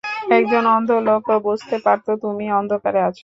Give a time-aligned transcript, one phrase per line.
[0.31, 3.19] একজন অন্ধ লোকও বুঝতে পারতো তুমি অন্ধকারে আছো।